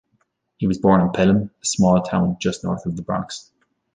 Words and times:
He 0.57 0.65
was 0.65 0.79
born 0.79 0.99
in 1.01 1.11
Pelham, 1.11 1.51
a 1.61 1.65
small 1.65 2.01
town 2.01 2.37
just 2.39 2.63
north 2.63 2.87
of 2.87 2.95
the 2.95 3.03
Bronx. 3.03 3.51